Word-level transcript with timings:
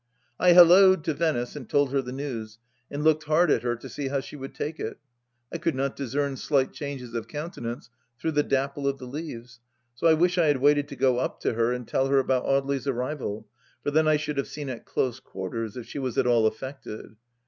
I 0.39 0.53
halloed 0.53 1.03
to 1.03 1.13
Venice 1.13 1.55
and 1.55 1.69
told 1.69 1.91
her 1.91 2.01
the 2.01 2.11
news, 2.11 2.57
and 2.89 3.03
looked 3.03 3.25
hard 3.25 3.51
at 3.51 3.61
her 3.61 3.75
to 3.75 3.87
see 3.87 4.07
how 4.07 4.19
she 4.19 4.35
would 4.35 4.55
take 4.55 4.79
it? 4.79 4.97
I 5.53 5.59
could 5.59 5.75
not 5.75 5.95
discern 5.95 6.37
slight 6.37 6.73
changes 6.73 7.13
of 7.13 7.27
countenance 7.27 7.87
through 8.19 8.31
the 8.31 8.41
dapple 8.41 8.87
of 8.87 8.97
the 8.97 9.05
leaves, 9.05 9.59
so 9.93 10.07
I 10.07 10.15
wish 10.15 10.39
I 10.39 10.47
had 10.47 10.57
waited 10.57 10.87
to 10.87 10.95
go 10.95 11.19
up 11.19 11.39
to 11.41 11.53
her 11.53 11.71
and 11.71 11.87
tell 11.87 12.07
her 12.07 12.17
about 12.17 12.45
Audely's 12.47 12.87
arrival, 12.87 13.47
for 13.83 13.91
then 13.91 14.07
I 14.07 14.17
should 14.17 14.37
have 14.37 14.47
seen 14.47 14.69
at 14.69 14.85
close 14.87 15.19
quarters 15.19 15.77
if 15.77 15.85
she 15.85 15.99
was 15.99 16.17
at 16.17 16.25
aU 16.25 16.47
affected. 16.47 17.15